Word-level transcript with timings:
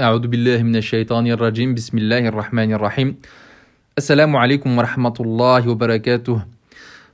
أعوذ 0.00 0.26
بالله 0.26 0.62
من 0.62 0.76
الشيطان 0.76 1.26
الرجيم 1.26 1.74
بسم 1.74 1.98
الله 1.98 2.28
الرحمن 2.28 2.72
الرحيم 2.72 3.16
Assalamu 3.96 4.38
alaikum 4.38 4.76
wa 4.76 4.82
rahmatullahi 4.82 5.68
wa 5.68 5.74
barakatuh. 5.76 6.40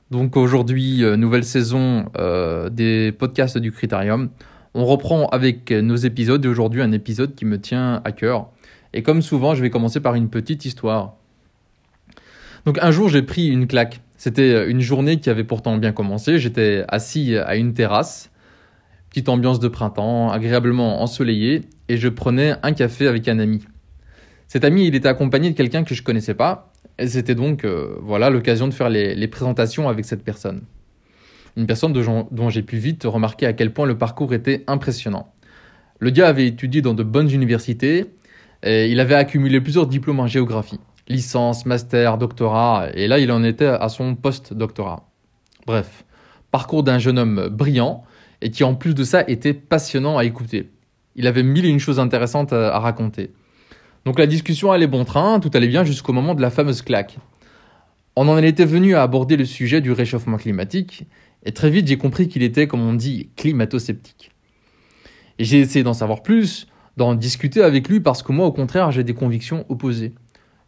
Donc 0.09 0.35
aujourd'hui, 0.35 1.03
euh, 1.03 1.15
nouvelle 1.15 1.43
saison 1.43 2.05
euh, 2.17 2.69
des 2.69 3.11
podcasts 3.11 3.59
du 3.59 3.71
Critérium. 3.71 4.31
On 4.73 4.83
reprend 4.85 5.27
avec 5.27 5.69
nos 5.69 5.95
épisodes 5.95 6.43
et 6.43 6.47
aujourd'hui 6.47 6.81
un 6.81 6.91
épisode 6.91 7.35
qui 7.35 7.45
me 7.45 7.61
tient 7.61 8.01
à 8.03 8.11
cœur. 8.11 8.49
Et 8.93 9.03
comme 9.03 9.21
souvent, 9.21 9.53
je 9.53 9.61
vais 9.61 9.69
commencer 9.69 9.99
par 9.99 10.15
une 10.15 10.29
petite 10.29 10.65
histoire. 10.65 11.13
Donc 12.65 12.79
un 12.81 12.89
jour, 12.89 13.09
j'ai 13.09 13.21
pris 13.21 13.47
une 13.47 13.67
claque. 13.67 14.01
C'était 14.17 14.67
une 14.67 14.81
journée 14.81 15.19
qui 15.19 15.29
avait 15.29 15.43
pourtant 15.43 15.77
bien 15.77 15.91
commencé. 15.91 16.39
J'étais 16.39 16.83
assis 16.87 17.37
à 17.37 17.57
une 17.57 17.75
terrasse, 17.75 18.31
petite 19.16 19.30
ambiance 19.30 19.60
de 19.60 19.68
printemps, 19.68 20.30
agréablement 20.30 21.00
ensoleillée, 21.00 21.62
et 21.88 21.96
je 21.96 22.10
prenais 22.10 22.54
un 22.62 22.72
café 22.72 23.06
avec 23.06 23.28
un 23.28 23.38
ami. 23.38 23.64
Cet 24.46 24.62
ami, 24.62 24.86
il 24.86 24.94
était 24.94 25.08
accompagné 25.08 25.48
de 25.48 25.56
quelqu'un 25.56 25.84
que 25.84 25.94
je 25.94 26.02
connaissais 26.02 26.34
pas, 26.34 26.70
et 26.98 27.06
c'était 27.06 27.34
donc 27.34 27.64
euh, 27.64 27.96
voilà 28.02 28.28
l'occasion 28.28 28.68
de 28.68 28.74
faire 28.74 28.90
les, 28.90 29.28
présentations 29.28 29.88
avec 29.88 30.04
cette 30.04 30.22
personne. 30.22 30.64
Une 31.56 31.66
personne 31.66 31.94
dont, 31.94 32.28
dont 32.30 32.50
j'ai 32.50 32.60
pu 32.60 32.76
vite 32.76 33.04
remarquer 33.04 33.46
à 33.46 33.54
quel 33.54 33.72
point 33.72 33.86
le 33.86 33.96
parcours 33.96 34.34
était 34.34 34.64
impressionnant. 34.66 35.32
Le 35.98 36.10
gars 36.10 36.28
avait 36.28 36.48
étudié 36.48 36.82
dans 36.82 36.92
de 36.92 37.02
bonnes 37.02 37.30
universités, 37.30 38.04
et 38.64 38.90
il 38.90 39.00
avait 39.00 39.14
accumulé 39.14 39.62
plusieurs 39.62 39.86
diplômes 39.86 40.20
en 40.20 40.26
géographie, 40.26 40.80
licence, 41.08 41.64
master, 41.64 42.18
doctorat, 42.18 42.88
et 42.92 43.08
là 43.08 43.18
il 43.18 43.32
en 43.32 43.42
était 43.42 43.64
à 43.64 43.88
son 43.88 44.14
post-doctorat. 44.14 45.08
Bref, 45.66 46.04
parcours 46.50 46.82
d'un 46.82 46.98
jeune 46.98 47.18
homme 47.18 47.48
brillant, 47.48 48.04
et 48.42 48.50
qui 48.50 48.64
en 48.64 48.74
plus 48.74 48.94
de 48.94 49.04
ça 49.04 49.24
était 49.28 49.54
passionnant 49.54 50.18
à 50.18 50.24
écouter. 50.24 50.70
Il 51.14 51.26
avait 51.26 51.42
mille 51.42 51.64
et 51.64 51.70
une 51.70 51.80
choses 51.80 51.98
intéressantes 51.98 52.52
à, 52.52 52.78
raconter. 52.78 53.30
Donc 54.04 54.18
la 54.18 54.26
discussion 54.26 54.72
allait 54.72 54.86
bon 54.86 55.04
train, 55.04 55.40
tout 55.40 55.50
allait 55.54 55.68
bien 55.68 55.84
jusqu'au 55.84 56.12
moment 56.12 56.34
de 56.34 56.42
la 56.42 56.50
fameuse 56.50 56.82
claque. 56.82 57.18
On 58.14 58.28
en 58.28 58.38
était 58.38 58.64
venu 58.64 58.94
à 58.94 59.02
aborder 59.02 59.36
le 59.36 59.44
sujet 59.44 59.80
du 59.80 59.92
réchauffement 59.92 60.36
climatique, 60.36 61.04
et 61.44 61.52
très 61.52 61.70
vite 61.70 61.86
j'ai 61.86 61.98
compris 61.98 62.28
qu'il 62.28 62.42
était, 62.42 62.66
comme 62.66 62.86
on 62.86 62.94
dit, 62.94 63.30
climato-sceptique. 63.36 64.30
Et 65.38 65.44
j'ai 65.44 65.60
essayé 65.60 65.82
d'en 65.82 65.94
savoir 65.94 66.22
plus, 66.22 66.66
d'en 66.96 67.14
discuter 67.14 67.62
avec 67.62 67.88
lui 67.88 68.00
parce 68.00 68.22
que 68.22 68.32
moi 68.32 68.46
au 68.46 68.52
contraire 68.52 68.90
j'ai 68.90 69.04
des 69.04 69.14
convictions 69.14 69.66
opposées. 69.68 70.14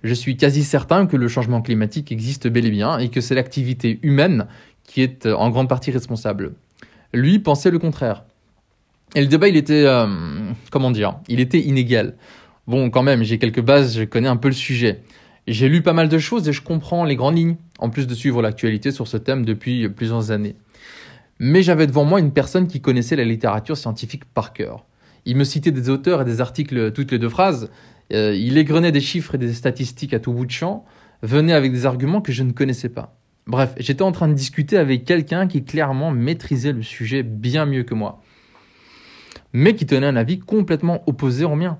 Je 0.02 0.14
suis 0.14 0.36
quasi 0.36 0.62
certain 0.62 1.06
que 1.06 1.16
le 1.16 1.26
changement 1.26 1.60
climatique 1.60 2.12
existe 2.12 2.46
bel 2.48 2.66
et 2.66 2.70
bien 2.70 2.98
et 2.98 3.08
que 3.08 3.20
c'est 3.20 3.34
l'activité 3.34 3.98
humaine 4.02 4.46
qui 4.84 5.02
est 5.02 5.26
en 5.26 5.50
grande 5.50 5.68
partie 5.68 5.90
responsable. 5.90 6.54
Lui 7.12 7.38
pensait 7.38 7.70
le 7.70 7.78
contraire. 7.78 8.24
Et 9.14 9.20
le 9.20 9.26
débat, 9.26 9.48
il 9.48 9.56
était, 9.56 9.84
euh, 9.86 10.06
comment 10.70 10.90
dire, 10.90 11.18
il 11.28 11.40
était 11.40 11.60
inégal. 11.60 12.16
Bon, 12.66 12.90
quand 12.90 13.02
même, 13.02 13.22
j'ai 13.22 13.38
quelques 13.38 13.62
bases, 13.62 13.96
je 13.96 14.04
connais 14.04 14.28
un 14.28 14.36
peu 14.36 14.48
le 14.48 14.54
sujet. 14.54 15.00
J'ai 15.46 15.68
lu 15.68 15.80
pas 15.80 15.94
mal 15.94 16.10
de 16.10 16.18
choses 16.18 16.46
et 16.48 16.52
je 16.52 16.60
comprends 16.60 17.04
les 17.04 17.16
grandes 17.16 17.38
lignes, 17.38 17.56
en 17.78 17.88
plus 17.88 18.06
de 18.06 18.14
suivre 18.14 18.42
l'actualité 18.42 18.90
sur 18.90 19.08
ce 19.08 19.16
thème 19.16 19.46
depuis 19.46 19.88
plusieurs 19.88 20.30
années. 20.30 20.56
Mais 21.38 21.62
j'avais 21.62 21.86
devant 21.86 22.04
moi 22.04 22.20
une 22.20 22.32
personne 22.32 22.66
qui 22.66 22.82
connaissait 22.82 23.16
la 23.16 23.24
littérature 23.24 23.76
scientifique 23.76 24.26
par 24.26 24.52
cœur. 24.52 24.84
Il 25.24 25.36
me 25.36 25.44
citait 25.44 25.70
des 25.70 25.88
auteurs 25.88 26.22
et 26.22 26.24
des 26.24 26.42
articles 26.42 26.92
toutes 26.92 27.12
les 27.12 27.18
deux 27.18 27.28
phrases, 27.28 27.70
euh, 28.12 28.34
il 28.34 28.58
égrenait 28.58 28.92
des 28.92 29.00
chiffres 29.00 29.34
et 29.34 29.38
des 29.38 29.52
statistiques 29.52 30.14
à 30.14 30.20
tout 30.20 30.32
bout 30.32 30.46
de 30.46 30.50
champ, 30.50 30.84
venait 31.22 31.52
avec 31.52 31.72
des 31.72 31.86
arguments 31.86 32.20
que 32.20 32.32
je 32.32 32.42
ne 32.42 32.52
connaissais 32.52 32.88
pas. 32.88 33.16
Bref, 33.48 33.72
j'étais 33.78 34.02
en 34.02 34.12
train 34.12 34.28
de 34.28 34.34
discuter 34.34 34.76
avec 34.76 35.06
quelqu'un 35.06 35.46
qui 35.46 35.64
clairement 35.64 36.10
maîtrisait 36.10 36.72
le 36.72 36.82
sujet 36.82 37.22
bien 37.22 37.64
mieux 37.64 37.82
que 37.82 37.94
moi, 37.94 38.20
mais 39.54 39.74
qui 39.74 39.86
tenait 39.86 40.06
un 40.06 40.16
avis 40.16 40.38
complètement 40.38 41.02
opposé 41.06 41.46
au 41.46 41.56
mien. 41.56 41.78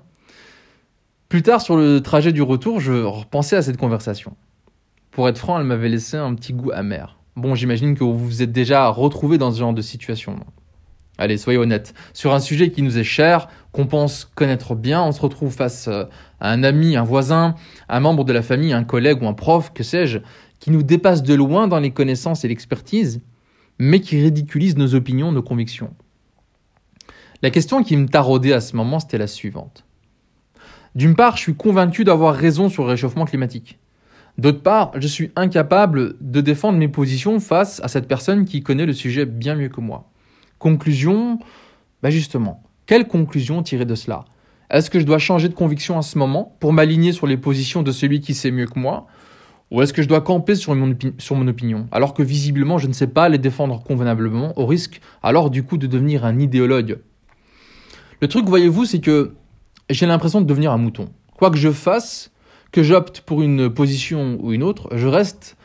Plus 1.29 1.43
tard, 1.43 1.61
sur 1.61 1.77
le 1.77 2.01
trajet 2.01 2.31
du 2.31 2.41
retour, 2.41 2.79
je 2.79 3.03
repensais 3.03 3.55
à 3.55 3.61
cette 3.61 3.77
conversation. 3.77 4.35
Pour 5.11 5.29
être 5.29 5.37
franc, 5.37 5.59
elle 5.59 5.65
m'avait 5.65 5.89
laissé 5.89 6.17
un 6.17 6.33
petit 6.33 6.53
goût 6.53 6.71
amer. 6.71 7.19
Bon, 7.35 7.53
j'imagine 7.53 7.93
que 7.93 8.03
vous 8.03 8.17
vous 8.17 8.41
êtes 8.41 8.51
déjà 8.51 8.87
retrouvé 8.87 9.37
dans 9.37 9.51
ce 9.51 9.59
genre 9.59 9.73
de 9.73 9.83
situation. 9.83 10.39
Allez, 11.19 11.37
soyez 11.37 11.59
honnêtes. 11.59 11.93
Sur 12.13 12.33
un 12.33 12.39
sujet 12.39 12.71
qui 12.71 12.81
nous 12.81 12.97
est 12.97 13.03
cher, 13.03 13.47
qu'on 13.73 13.85
pense 13.85 14.25
connaître 14.35 14.73
bien, 14.73 15.03
on 15.03 15.11
se 15.11 15.21
retrouve 15.21 15.53
face 15.53 15.87
euh, 15.89 16.05
à 16.39 16.49
un 16.49 16.63
ami, 16.63 16.95
un 16.95 17.03
voisin, 17.03 17.55
un 17.89 17.99
membre 17.99 18.23
de 18.23 18.31
la 18.31 18.41
famille, 18.41 18.71
un 18.71 18.85
collègue 18.85 19.21
ou 19.21 19.27
un 19.27 19.33
prof, 19.33 19.73
que 19.73 19.83
sais-je, 19.83 20.19
qui 20.59 20.71
nous 20.71 20.83
dépasse 20.83 21.23
de 21.23 21.33
loin 21.33 21.67
dans 21.67 21.79
les 21.79 21.91
connaissances 21.91 22.43
et 22.43 22.47
l'expertise, 22.47 23.21
mais 23.79 24.01
qui 24.01 24.21
ridiculise 24.21 24.77
nos 24.77 24.93
opinions, 24.95 25.31
nos 25.31 25.41
convictions. 25.41 25.93
La 27.41 27.49
question 27.49 27.83
qui 27.83 27.95
me 27.95 28.07
taraudait 28.07 28.53
à 28.53 28.61
ce 28.61 28.75
moment, 28.75 28.99
c'était 28.99 29.17
la 29.17 29.27
suivante. 29.27 29.85
D'une 30.95 31.15
part, 31.15 31.37
je 31.37 31.43
suis 31.43 31.55
convaincu 31.55 32.03
d'avoir 32.03 32.35
raison 32.35 32.67
sur 32.67 32.83
le 32.83 32.89
réchauffement 32.89 33.25
climatique. 33.25 33.79
D'autre 34.37 34.61
part, 34.61 34.91
je 34.95 35.07
suis 35.07 35.31
incapable 35.35 36.15
de 36.19 36.41
défendre 36.41 36.77
mes 36.77 36.87
positions 36.87 37.39
face 37.39 37.79
à 37.83 37.87
cette 37.87 38.07
personne 38.07 38.45
qui 38.45 38.61
connaît 38.61 38.85
le 38.85 38.93
sujet 38.93 39.25
bien 39.25 39.55
mieux 39.55 39.69
que 39.69 39.81
moi. 39.81 40.09
Conclusion, 40.57 41.39
bah 42.01 42.09
justement, 42.09 42.63
quelle 42.85 43.07
conclusion 43.07 43.63
tirer 43.63 43.85
de 43.85 43.95
cela? 43.95 44.25
Est-ce 44.69 44.89
que 44.89 44.99
je 44.99 45.05
dois 45.05 45.19
changer 45.19 45.49
de 45.49 45.53
conviction 45.53 45.97
à 45.97 46.01
ce 46.01 46.17
moment 46.17 46.55
pour 46.59 46.73
m'aligner 46.73 47.11
sur 47.11 47.27
les 47.27 47.37
positions 47.37 47.81
de 47.81 47.91
celui 47.91 48.19
qui 48.19 48.33
sait 48.33 48.51
mieux 48.51 48.67
que 48.67 48.79
moi? 48.79 49.07
Ou 49.71 49.81
est-ce 49.81 49.93
que 49.93 50.01
je 50.01 50.07
dois 50.07 50.21
camper 50.21 50.55
sur 50.55 50.73
mon, 50.73 51.47
opinion 51.47 51.87
alors 51.91 52.13
que 52.13 52.23
visiblement 52.23 52.79
je 52.79 52.87
ne 52.87 52.93
sais 52.93 53.07
pas 53.07 53.29
les 53.29 53.37
défendre 53.37 53.83
convenablement 53.83 54.57
au 54.57 54.65
risque 54.65 54.99
alors 55.21 55.51
du 55.51 55.63
coup 55.63 55.77
de 55.77 55.87
devenir 55.87 56.25
un 56.25 56.39
idéologue? 56.39 56.99
Le 58.21 58.27
truc, 58.27 58.47
voyez-vous, 58.47 58.85
c'est 58.85 58.99
que 58.99 59.33
j'ai 59.89 60.05
l'impression 60.05 60.41
de 60.41 60.45
devenir 60.45 60.71
un 60.71 60.77
mouton. 60.77 61.09
Quoi 61.37 61.51
que 61.51 61.57
je 61.57 61.71
fasse, 61.71 62.31
que 62.71 62.83
j'opte 62.83 63.21
pour 63.21 63.41
une 63.41 63.69
position 63.69 64.37
ou 64.41 64.51
une 64.51 64.63
autre, 64.63 64.89
je 64.95 65.07
reste 65.07 65.55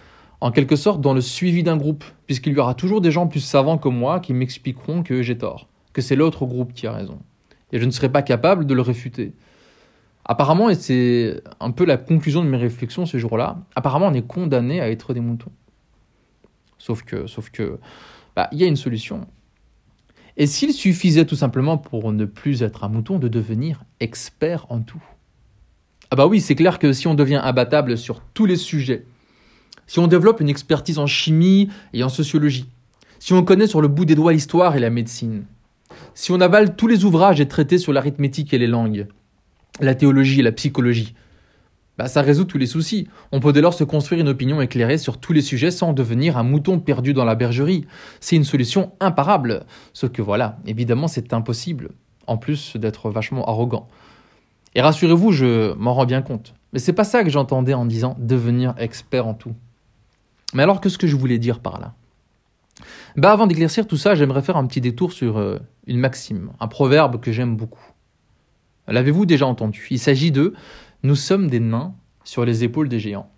en 0.41 0.53
quelque 0.53 0.77
sorte 0.77 1.01
dans 1.01 1.15
le 1.15 1.21
suivi 1.21 1.63
d'un 1.63 1.77
groupe, 1.77 2.05
puisqu'il 2.27 2.53
y 2.53 2.59
aura 2.59 2.75
toujours 2.75 3.01
des 3.01 3.11
gens 3.11 3.27
plus 3.27 3.41
savants 3.41 3.79
que 3.79 3.89
moi 3.89 4.21
qui 4.21 4.35
m'expliqueront 4.35 5.03
que 5.03 5.23
j'ai 5.23 5.37
tort, 5.37 5.69
que 5.93 6.03
c'est 6.03 6.17
l'autre 6.17 6.47
groupe 6.47 6.75
qui 6.75 6.87
a 6.87 6.93
raison. 6.93 7.19
Et 7.73 7.79
je 7.81 7.85
ne 7.87 7.91
serai 7.91 8.09
pas 8.09 8.23
capable 8.23 8.67
de 8.67 8.75
le 8.75 8.83
réfuter. 8.83 9.33
Apparemment, 10.27 10.71
et 10.71 10.75
c'est 10.75 11.43
un 11.61 11.71
peu 11.71 11.85
la 11.85 11.99
conclusion 11.99 12.43
de 12.43 12.49
mes 12.49 12.57
réflexions 12.57 13.05
ce 13.05 13.19
jour-là, 13.19 13.59
apparemment 13.77 14.07
on 14.07 14.15
est 14.15 14.27
condamné 14.27 14.81
à 14.81 14.91
être 14.91 15.13
des 15.13 15.21
moutons. 15.21 15.53
Sauf 16.79 17.03
que, 17.03 17.27
sauf 17.27 17.51
que, 17.51 17.79
bah, 18.35 18.49
il 18.53 18.59
y 18.59 18.65
a 18.65 18.67
une 18.67 18.77
solution. 18.77 19.27
Et 20.37 20.47
s'il 20.47 20.73
suffisait 20.73 21.27
tout 21.27 21.37
simplement 21.37 21.79
pour 21.79 22.11
ne 22.13 22.25
plus 22.25 22.63
être 22.63 22.85
un 22.85 22.89
mouton 22.89 23.19
de 23.19 23.29
devenir 23.29 23.85
expert 24.01 24.67
en 24.71 24.81
tout 24.81 25.03
Ah 26.11 26.17
bah 26.17 26.27
oui, 26.27 26.41
c'est 26.41 26.55
clair 26.55 26.79
que 26.79 26.93
si 26.93 27.07
on 27.07 27.15
devient 27.15 27.41
imbattable 27.43 27.97
sur 27.97 28.21
tous 28.33 28.47
les 28.47 28.57
sujets, 28.57 29.05
si 29.87 29.99
on 29.99 30.07
développe 30.07 30.41
une 30.41 30.49
expertise 30.49 30.99
en 30.99 31.07
chimie 31.07 31.69
et 31.93 32.03
en 32.03 32.09
sociologie, 32.09 32.67
si 33.19 33.33
on 33.35 33.45
connaît 33.45 33.67
sur 33.67 33.81
le 33.81 33.89
bout 33.89 34.07
des 34.07 34.15
doigts 34.15 34.33
l'histoire 34.33 34.75
et 34.75 34.81
la 34.81 34.91
médecine, 34.91 35.45
si 36.15 36.33
on 36.33 36.41
avale 36.41 36.77
tous 36.77 36.89
les 36.89 37.05
ouvrages 37.05 37.41
et 37.41 37.49
traités 37.49 37.79
sur 37.79 37.93
l'arithmétique 37.93 38.53
et 38.55 38.59
les 38.59 38.67
langues, 38.67 39.07
la 39.81 39.95
théologie 39.95 40.41
et 40.41 40.43
la 40.43 40.53
psychologie, 40.53 41.15
bah, 41.97 42.09
ça 42.09 42.23
résout 42.23 42.45
tous 42.45 42.59
les 42.59 42.67
soucis. 42.67 43.09
On 43.31 43.41
peut 43.41 43.53
dès 43.53 43.61
lors 43.61 43.75
se 43.75 43.85
construire 43.85 44.21
une 44.21 44.29
opinion 44.29 44.61
éclairée 44.61 44.99
sur 44.99 45.19
tous 45.19 45.33
les 45.33 45.43
sujets 45.43 45.71
sans 45.71 45.93
devenir 45.93 46.37
un 46.37 46.43
mouton 46.43 46.81
perdu 46.81 47.15
dans 47.15 47.25
la 47.25 47.37
bergerie. 47.37 47.87
C'est 48.21 48.37
une 48.37 48.45
solution 48.45 48.93
imparable. 49.01 49.65
Sauf 49.93 50.11
que 50.11 50.23
voilà, 50.23 50.59
évidemment, 50.67 51.07
c'est 51.07 51.33
impossible, 51.33 51.91
en 52.27 52.37
plus 52.37 52.77
d'être 52.77 53.11
vachement 53.11 53.47
arrogant. 53.47 53.89
Et 54.75 54.81
rassurez-vous, 54.81 55.31
je 55.31 55.75
m'en 55.75 55.95
rends 55.95 56.07
bien 56.07 56.23
compte. 56.23 56.55
Mais 56.73 56.81
c'est 56.81 56.93
pas 56.93 57.05
ça 57.05 57.23
que 57.23 57.31
j'entendais 57.31 57.75
en 57.75 57.85
disant 57.85 58.17
devenir 58.19 58.75
expert 58.79 59.29
en 59.29 59.35
tout. 59.35 59.55
Mais 60.53 60.65
alors, 60.65 60.81
qu'est-ce 60.81 60.99
que 60.99 61.07
je 61.07 61.15
voulais 61.15 61.39
dire 61.39 61.61
par 61.61 61.81
là? 61.81 61.95
Bah 63.17 63.31
avant 63.31 63.47
d'éclaircir 63.47 63.87
tout 63.87 63.97
ça, 63.97 64.17
j'aimerais 64.17 64.43
faire 64.43 64.57
un 64.57 64.67
petit 64.67 64.81
détour 64.81 65.13
sur 65.13 65.39
euh, 65.39 65.61
une 65.87 65.99
maxime, 65.99 66.51
un 66.59 66.67
proverbe 66.67 67.21
que 67.21 67.31
j'aime 67.31 67.57
beaucoup. 67.57 67.94
L'avez-vous 68.89 69.27
déjà 69.27 69.47
entendu? 69.47 69.87
Il 69.91 69.99
s'agit 69.99 70.31
de 70.31 70.55
nous 71.03 71.17
sommes 71.17 71.49
des 71.49 71.61
nains 71.61 71.95
sur 72.25 72.45
les 72.45 72.65
épaules 72.65 72.89
des 72.89 72.99
géants. 72.99 73.31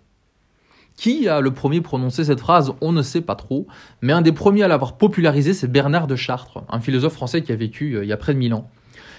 Qui 0.95 1.27
a 1.29 1.41
le 1.41 1.51
premier 1.51 1.81
prononcé 1.81 2.25
cette 2.25 2.39
phrase? 2.39 2.73
On 2.81 2.91
ne 2.91 3.01
sait 3.03 3.21
pas 3.21 3.35
trop, 3.35 3.67
mais 4.01 4.13
un 4.13 4.21
des 4.21 4.31
premiers 4.31 4.63
à 4.63 4.67
l'avoir 4.67 4.97
popularisé, 4.97 5.53
c'est 5.53 5.71
Bernard 5.71 6.07
de 6.07 6.15
Chartres, 6.15 6.63
un 6.69 6.79
philosophe 6.79 7.13
français 7.13 7.43
qui 7.43 7.51
a 7.51 7.55
vécu 7.55 7.93
euh, 7.93 8.03
il 8.03 8.07
y 8.07 8.13
a 8.13 8.17
près 8.17 8.33
de 8.33 8.39
mille 8.39 8.53
ans. 8.53 8.69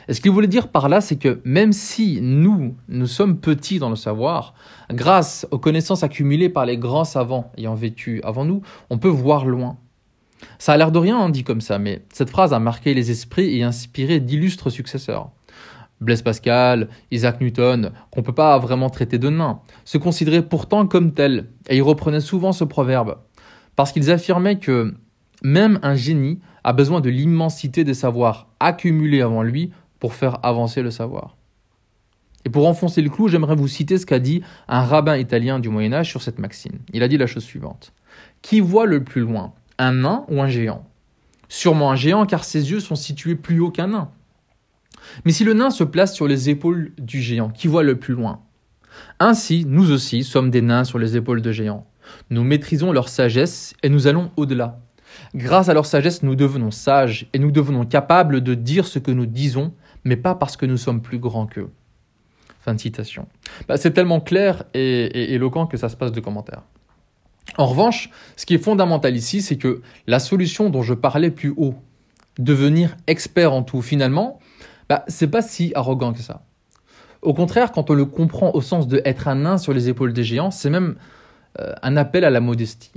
Et 0.08 0.14
ce 0.14 0.20
qu'il 0.20 0.32
voulait 0.32 0.48
dire 0.48 0.68
par 0.68 0.88
là, 0.88 1.00
c'est 1.00 1.16
que 1.16 1.40
même 1.44 1.72
si 1.72 2.20
nous, 2.20 2.74
nous 2.88 3.06
sommes 3.06 3.38
petits 3.38 3.78
dans 3.78 3.90
le 3.90 3.96
savoir, 3.96 4.54
grâce 4.90 5.46
aux 5.50 5.58
connaissances 5.58 6.02
accumulées 6.02 6.48
par 6.48 6.66
les 6.66 6.78
grands 6.78 7.04
savants 7.04 7.52
ayant 7.58 7.74
vécu 7.74 8.20
avant 8.24 8.44
nous, 8.44 8.62
on 8.90 8.98
peut 8.98 9.08
voir 9.08 9.44
loin. 9.44 9.76
Ça 10.58 10.72
a 10.72 10.76
l'air 10.76 10.90
de 10.92 10.98
rien, 10.98 11.28
dit 11.28 11.44
comme 11.44 11.60
ça, 11.60 11.78
mais 11.78 12.02
cette 12.12 12.30
phrase 12.30 12.52
a 12.52 12.58
marqué 12.58 12.94
les 12.94 13.10
esprits 13.10 13.56
et 13.56 13.62
inspiré 13.62 14.18
d'illustres 14.18 14.70
successeurs. 14.70 15.30
Blaise 16.00 16.22
Pascal, 16.22 16.88
Isaac 17.10 17.40
Newton, 17.40 17.92
qu'on 18.10 18.20
ne 18.20 18.26
peut 18.26 18.34
pas 18.34 18.58
vraiment 18.58 18.90
traiter 18.90 19.18
de 19.18 19.28
nains, 19.28 19.60
se 19.84 19.98
considéraient 19.98 20.42
pourtant 20.42 20.86
comme 20.86 21.12
tels, 21.12 21.48
et 21.68 21.76
ils 21.76 21.82
reprenaient 21.82 22.20
souvent 22.20 22.52
ce 22.52 22.64
proverbe, 22.64 23.18
parce 23.76 23.92
qu'ils 23.92 24.10
affirmaient 24.10 24.58
que 24.58 24.94
même 25.42 25.78
un 25.82 25.94
génie 25.94 26.40
a 26.64 26.72
besoin 26.72 27.00
de 27.00 27.10
l'immensité 27.10 27.84
des 27.84 27.94
savoirs 27.94 28.48
accumulés 28.60 29.22
avant 29.22 29.42
lui 29.42 29.72
pour 29.98 30.14
faire 30.14 30.38
avancer 30.44 30.82
le 30.82 30.90
savoir. 30.90 31.36
Et 32.44 32.50
pour 32.50 32.66
enfoncer 32.66 33.02
le 33.02 33.10
clou, 33.10 33.28
j'aimerais 33.28 33.56
vous 33.56 33.68
citer 33.68 33.98
ce 33.98 34.06
qu'a 34.06 34.18
dit 34.18 34.42
un 34.68 34.82
rabbin 34.82 35.16
italien 35.16 35.58
du 35.58 35.68
Moyen 35.68 35.92
Âge 35.92 36.08
sur 36.08 36.22
cette 36.22 36.38
maxime. 36.38 36.78
Il 36.92 37.02
a 37.02 37.08
dit 37.08 37.18
la 37.18 37.26
chose 37.26 37.44
suivante. 37.44 37.92
Qui 38.42 38.60
voit 38.60 38.86
le 38.86 39.02
plus 39.02 39.20
loin 39.20 39.52
Un 39.78 39.92
nain 39.92 40.24
ou 40.28 40.40
un 40.40 40.48
géant? 40.48 40.86
Sûrement 41.48 41.90
un 41.90 41.96
géant 41.96 42.26
car 42.26 42.44
ses 42.44 42.70
yeux 42.70 42.80
sont 42.80 42.94
situés 42.94 43.34
plus 43.34 43.60
haut 43.60 43.70
qu'un 43.70 43.88
nain. 43.88 44.10
Mais 45.24 45.32
si 45.32 45.44
le 45.44 45.54
nain 45.54 45.70
se 45.70 45.84
place 45.84 46.14
sur 46.14 46.26
les 46.26 46.50
épaules 46.50 46.92
du 46.98 47.20
géant, 47.20 47.50
qui 47.50 47.68
voit 47.68 47.82
le 47.82 47.98
plus 47.98 48.14
loin? 48.14 48.40
Ainsi, 49.20 49.64
nous 49.66 49.90
aussi 49.90 50.24
sommes 50.24 50.50
des 50.50 50.62
nains 50.62 50.84
sur 50.84 50.98
les 50.98 51.16
épaules 51.16 51.42
de 51.42 51.52
géants. 51.52 51.86
Nous 52.30 52.44
maîtrisons 52.44 52.92
leur 52.92 53.08
sagesse 53.08 53.74
et 53.82 53.88
nous 53.88 54.06
allons 54.06 54.30
au-delà. 54.36 54.80
Grâce 55.34 55.68
à 55.68 55.74
leur 55.74 55.86
sagesse, 55.86 56.22
nous 56.22 56.34
devenons 56.34 56.70
sages 56.70 57.26
et 57.32 57.38
nous 57.38 57.50
devenons 57.50 57.84
capables 57.84 58.40
de 58.40 58.54
dire 58.54 58.86
ce 58.86 58.98
que 58.98 59.10
nous 59.10 59.26
disons, 59.26 59.74
mais 60.04 60.16
pas 60.16 60.34
parce 60.34 60.56
que 60.56 60.66
nous 60.66 60.76
sommes 60.76 61.02
plus 61.02 61.18
grands 61.18 61.46
qu'eux. 61.46 61.70
Fin 62.60 62.74
de 62.74 62.80
citation. 62.80 63.26
Bah, 63.66 63.76
c'est 63.76 63.92
tellement 63.92 64.20
clair 64.20 64.64
et, 64.74 65.04
et 65.04 65.34
éloquent 65.34 65.66
que 65.66 65.76
ça 65.76 65.88
se 65.88 65.96
passe 65.96 66.12
de 66.12 66.20
commentaires. 66.20 66.62
En 67.56 67.66
revanche, 67.66 68.10
ce 68.36 68.46
qui 68.46 68.54
est 68.54 68.62
fondamental 68.62 69.16
ici, 69.16 69.42
c'est 69.42 69.56
que 69.56 69.80
la 70.06 70.18
solution 70.18 70.70
dont 70.70 70.82
je 70.82 70.94
parlais 70.94 71.30
plus 71.30 71.54
haut, 71.56 71.74
devenir 72.38 72.96
expert 73.06 73.52
en 73.52 73.62
tout, 73.62 73.82
finalement, 73.82 74.38
bah, 74.88 75.04
c'est 75.08 75.28
pas 75.28 75.42
si 75.42 75.72
arrogant 75.74 76.12
que 76.12 76.20
ça. 76.20 76.42
Au 77.22 77.34
contraire, 77.34 77.72
quand 77.72 77.90
on 77.90 77.94
le 77.94 78.04
comprend 78.04 78.52
au 78.54 78.60
sens 78.60 78.86
de 78.86 79.02
être 79.04 79.28
un 79.28 79.34
nain 79.34 79.58
sur 79.58 79.72
les 79.72 79.88
épaules 79.88 80.12
des 80.12 80.24
géants, 80.24 80.50
c'est 80.50 80.70
même 80.70 80.96
euh, 81.58 81.74
un 81.82 81.96
appel 81.96 82.24
à 82.24 82.30
la 82.30 82.40
modestie. 82.40 82.92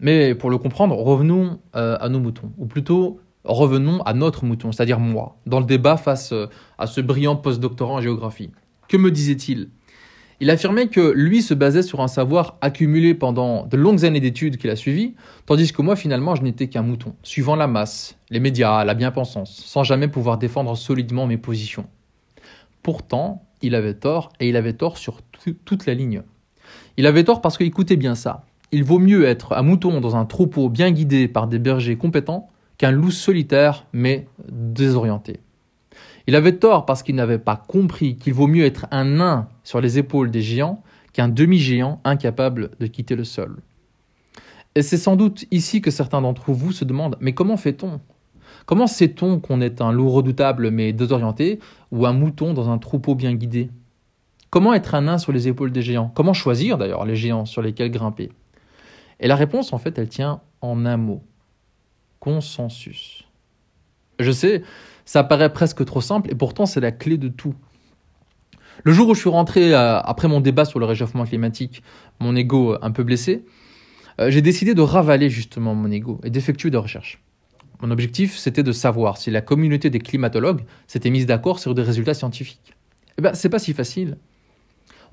Mais 0.00 0.34
pour 0.34 0.50
le 0.50 0.58
comprendre, 0.58 0.96
revenons 0.96 1.60
euh, 1.74 1.96
à 2.00 2.08
nos 2.08 2.20
moutons, 2.20 2.52
ou 2.58 2.66
plutôt 2.66 3.20
revenons 3.44 4.02
à 4.02 4.12
notre 4.12 4.44
mouton, 4.44 4.72
c'est-à-dire 4.72 4.98
moi, 4.98 5.36
dans 5.46 5.60
le 5.60 5.66
débat 5.66 5.96
face 5.96 6.32
euh, 6.32 6.46
à 6.78 6.86
ce 6.86 7.00
brillant 7.00 7.36
postdoctorant 7.36 7.96
en 7.96 8.00
géographie. 8.00 8.50
Que 8.88 8.96
me 8.96 9.10
disait-il? 9.10 9.68
Il 10.38 10.50
affirmait 10.50 10.88
que 10.88 11.12
lui 11.12 11.40
se 11.40 11.54
basait 11.54 11.82
sur 11.82 12.00
un 12.00 12.08
savoir 12.08 12.58
accumulé 12.60 13.14
pendant 13.14 13.64
de 13.64 13.76
longues 13.78 14.04
années 14.04 14.20
d'études 14.20 14.58
qu'il 14.58 14.68
a 14.68 14.76
suivies, 14.76 15.14
tandis 15.46 15.72
que 15.72 15.80
moi 15.80 15.96
finalement 15.96 16.34
je 16.34 16.42
n'étais 16.42 16.68
qu'un 16.68 16.82
mouton, 16.82 17.14
suivant 17.22 17.56
la 17.56 17.66
masse, 17.66 18.18
les 18.28 18.40
médias, 18.40 18.84
la 18.84 18.92
bien-pensance, 18.92 19.50
sans 19.64 19.82
jamais 19.82 20.08
pouvoir 20.08 20.36
défendre 20.36 20.76
solidement 20.76 21.26
mes 21.26 21.38
positions. 21.38 21.86
Pourtant, 22.82 23.46
il 23.62 23.74
avait 23.74 23.94
tort, 23.94 24.30
et 24.38 24.48
il 24.48 24.56
avait 24.56 24.74
tort 24.74 24.98
sur 24.98 25.20
toute 25.64 25.86
la 25.86 25.94
ligne. 25.94 26.22
Il 26.98 27.06
avait 27.06 27.24
tort 27.24 27.40
parce 27.40 27.56
qu'écoutez 27.56 27.96
bien 27.96 28.14
ça. 28.14 28.44
Il 28.72 28.84
vaut 28.84 28.98
mieux 28.98 29.24
être 29.24 29.54
un 29.54 29.62
mouton 29.62 30.00
dans 30.00 30.16
un 30.16 30.26
troupeau 30.26 30.68
bien 30.68 30.90
guidé 30.90 31.28
par 31.28 31.46
des 31.46 31.58
bergers 31.58 31.96
compétents 31.96 32.48
qu'un 32.76 32.90
loup 32.90 33.10
solitaire 33.10 33.86
mais 33.92 34.26
désorienté. 34.50 35.40
Il 36.26 36.34
avait 36.34 36.56
tort 36.56 36.86
parce 36.86 37.02
qu'il 37.02 37.14
n'avait 37.14 37.38
pas 37.38 37.56
compris 37.56 38.16
qu'il 38.16 38.34
vaut 38.34 38.46
mieux 38.46 38.64
être 38.64 38.86
un 38.90 39.04
nain 39.04 39.48
sur 39.62 39.80
les 39.80 39.98
épaules 39.98 40.30
des 40.30 40.42
géants 40.42 40.82
qu'un 41.12 41.28
demi-géant 41.28 42.00
incapable 42.04 42.70
de 42.80 42.86
quitter 42.86 43.14
le 43.14 43.24
sol. 43.24 43.58
Et 44.74 44.82
c'est 44.82 44.96
sans 44.96 45.16
doute 45.16 45.46
ici 45.50 45.80
que 45.80 45.90
certains 45.90 46.20
d'entre 46.20 46.52
vous 46.52 46.72
se 46.72 46.84
demandent 46.84 47.16
mais 47.20 47.32
comment 47.32 47.56
fait-on? 47.56 48.00
Comment 48.66 48.86
sait-on 48.88 49.38
qu'on 49.38 49.60
est 49.60 49.80
un 49.80 49.92
loup 49.92 50.10
redoutable 50.10 50.70
mais 50.70 50.92
désorienté 50.92 51.60
ou 51.92 52.06
un 52.06 52.12
mouton 52.12 52.52
dans 52.52 52.68
un 52.68 52.78
troupeau 52.78 53.14
bien 53.14 53.34
guidé? 53.34 53.70
Comment 54.50 54.74
être 54.74 54.94
un 54.94 55.02
nain 55.02 55.18
sur 55.18 55.32
les 55.32 55.48
épaules 55.48 55.70
des 55.70 55.82
géants? 55.82 56.10
Comment 56.14 56.32
choisir 56.32 56.78
d'ailleurs 56.78 57.04
les 57.04 57.16
géants 57.16 57.44
sur 57.44 57.62
lesquels 57.62 57.90
grimper? 57.90 58.30
Et 59.20 59.28
la 59.28 59.36
réponse, 59.36 59.72
en 59.72 59.78
fait, 59.78 59.98
elle 59.98 60.08
tient 60.08 60.40
en 60.60 60.84
un 60.84 60.96
mot. 60.96 61.22
Consensus. 62.20 63.24
Je 64.18 64.30
sais, 64.30 64.62
ça 65.06 65.24
paraît 65.24 65.52
presque 65.52 65.82
trop 65.86 66.02
simple 66.02 66.30
et 66.30 66.34
pourtant 66.34 66.66
c'est 66.66 66.80
la 66.80 66.92
clé 66.92 67.16
de 67.16 67.28
tout. 67.28 67.54
Le 68.84 68.92
jour 68.92 69.08
où 69.08 69.14
je 69.14 69.20
suis 69.20 69.30
rentré, 69.30 69.74
euh, 69.74 70.00
après 70.00 70.28
mon 70.28 70.40
débat 70.40 70.66
sur 70.66 70.78
le 70.78 70.84
réchauffement 70.84 71.24
climatique, 71.24 71.82
mon 72.20 72.36
ego 72.36 72.76
un 72.82 72.90
peu 72.90 73.04
blessé, 73.04 73.44
euh, 74.20 74.30
j'ai 74.30 74.42
décidé 74.42 74.74
de 74.74 74.82
ravaler 74.82 75.30
justement 75.30 75.74
mon 75.74 75.90
ego 75.90 76.20
et 76.24 76.30
d'effectuer 76.30 76.70
des 76.70 76.76
recherches. 76.76 77.22
Mon 77.80 77.90
objectif, 77.90 78.36
c'était 78.36 78.62
de 78.62 78.72
savoir 78.72 79.16
si 79.16 79.30
la 79.30 79.40
communauté 79.40 79.90
des 79.90 79.98
climatologues 79.98 80.62
s'était 80.86 81.10
mise 81.10 81.26
d'accord 81.26 81.58
sur 81.58 81.74
des 81.74 81.82
résultats 81.82 82.14
scientifiques. 82.14 82.74
Eh 83.18 83.22
ben, 83.22 83.34
c'est 83.34 83.48
pas 83.48 83.58
si 83.58 83.72
facile. 83.72 84.18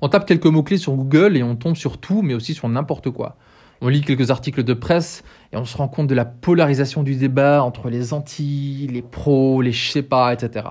On 0.00 0.08
tape 0.08 0.26
quelques 0.26 0.46
mots-clés 0.46 0.78
sur 0.78 0.92
Google 0.92 1.36
et 1.36 1.42
on 1.42 1.56
tombe 1.56 1.76
sur 1.76 1.98
tout, 1.98 2.22
mais 2.22 2.34
aussi 2.34 2.54
sur 2.54 2.68
n'importe 2.68 3.10
quoi. 3.10 3.36
On 3.80 3.88
lit 3.88 4.02
quelques 4.02 4.30
articles 4.30 4.62
de 4.62 4.74
presse 4.74 5.24
et 5.52 5.56
on 5.56 5.64
se 5.64 5.76
rend 5.76 5.88
compte 5.88 6.06
de 6.06 6.14
la 6.14 6.24
polarisation 6.24 7.02
du 7.02 7.16
débat 7.16 7.62
entre 7.62 7.90
les 7.90 8.12
anti, 8.12 8.88
les 8.90 9.02
pros, 9.02 9.62
les 9.62 9.72
je 9.72 9.90
sais 9.90 10.02
pas, 10.02 10.32
etc. 10.32 10.66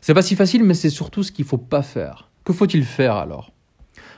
C'est 0.00 0.14
pas 0.14 0.22
si 0.22 0.36
facile, 0.36 0.62
mais 0.62 0.74
c'est 0.74 0.90
surtout 0.90 1.22
ce 1.22 1.32
qu'il 1.32 1.44
faut 1.44 1.58
pas 1.58 1.82
faire. 1.82 2.28
Que 2.44 2.52
faut-il 2.52 2.84
faire 2.84 3.16
alors? 3.16 3.50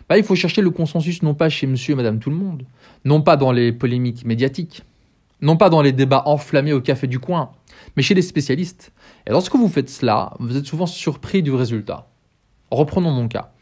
Bah, 0.09 0.19
Il 0.19 0.25
faut 0.25 0.35
chercher 0.35 0.63
le 0.63 0.71
consensus 0.71 1.23
non 1.23 1.35
pas 1.35 1.49
chez 1.49 1.67
monsieur 1.67 1.93
et 1.93 1.97
madame 1.97 2.19
tout 2.19 2.31
le 2.31 2.37
monde, 2.37 2.65
non 3.05 3.23
pas 3.23 3.37
dans 3.37 3.53
les 3.53 3.73
polémiques 3.73 4.25
médiatiques, 4.25 4.83
non 5.41 5.57
pas 5.57 5.71
dans 5.71 5.83
les 5.83 5.93
débats 5.93 6.23
enflammés 6.27 6.73
au 6.73 6.81
café 6.81 7.07
du 7.07 7.19
coin, 7.19 7.53
mais 7.97 8.03
chez 8.03 8.15
les 8.15 8.23
spécialistes. 8.23 8.93
Et 9.27 9.31
lorsque 9.31 9.55
vous 9.55 9.69
faites 9.69 9.91
cela, 9.91 10.35
vous 10.41 10.57
êtes 10.57 10.67
souvent 10.67 10.87
surpris 10.87 11.43
du 11.43 11.53
résultat. 11.53 12.09
Reprenons 12.71 13.11
mon 13.11 13.29
cas. 13.29 13.53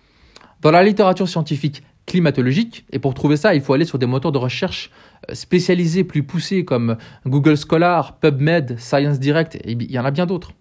Dans 0.62 0.70
la 0.70 0.82
littérature 0.82 1.28
scientifique 1.28 1.82
climatologique, 2.06 2.86
et 2.92 2.98
pour 2.98 3.14
trouver 3.14 3.36
ça, 3.36 3.54
il 3.54 3.60
faut 3.60 3.72
aller 3.72 3.84
sur 3.84 3.98
des 3.98 4.06
moteurs 4.06 4.32
de 4.32 4.38
recherche 4.38 4.90
euh, 5.28 5.34
spécialisés 5.34 6.04
plus 6.04 6.22
poussés 6.22 6.64
comme 6.64 6.96
Google 7.26 7.56
Scholar, 7.56 8.16
PubMed, 8.18 8.78
Science 8.78 9.18
Direct, 9.18 9.56
et 9.56 9.72
il 9.72 9.90
y 9.90 9.98
en 9.98 10.04
a 10.04 10.10
bien 10.12 10.26
d'autres. 10.26 10.52